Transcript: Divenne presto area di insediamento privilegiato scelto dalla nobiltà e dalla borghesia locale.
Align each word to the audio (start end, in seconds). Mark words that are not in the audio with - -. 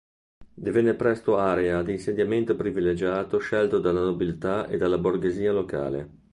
Divenne 0.65 0.95
presto 0.95 1.37
area 1.37 1.83
di 1.83 1.91
insediamento 1.91 2.55
privilegiato 2.55 3.37
scelto 3.37 3.77
dalla 3.77 4.01
nobiltà 4.01 4.65
e 4.65 4.75
dalla 4.77 4.97
borghesia 4.97 5.51
locale. 5.53 6.09